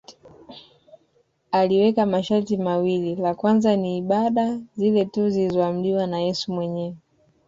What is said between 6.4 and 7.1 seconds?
mwenyewe